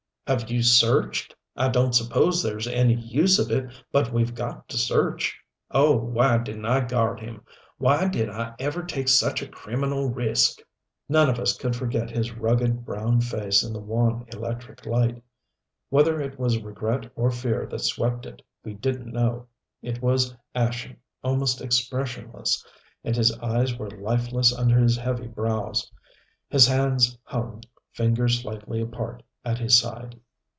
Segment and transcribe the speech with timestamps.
[0.27, 1.35] "Have you searched?
[1.57, 5.37] I don't suppose there's any use of it, but we've got to search.
[5.71, 7.43] Oh, why didn't I guard him
[7.77, 10.59] why did I ever take such a criminal risk!"
[11.09, 15.21] None of us could forget his rugged, brown face in the wan electric light.
[15.89, 19.47] Whether it was regret or fear that swept it we didn't know.
[19.81, 20.95] It was ashen,
[21.25, 22.65] almost expressionless,
[23.03, 25.91] and his eyes were lifeless under his heavy brows.
[26.47, 30.15] His hands hung, fingers slightly apart, at his side.